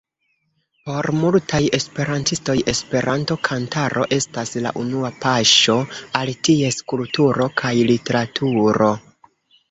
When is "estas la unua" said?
4.17-5.11